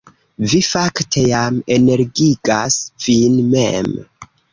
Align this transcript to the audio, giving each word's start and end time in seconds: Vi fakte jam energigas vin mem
Vi 0.51 0.59
fakte 0.67 1.25
jam 1.33 1.59
energigas 1.75 2.79
vin 3.05 3.37
mem 3.53 3.93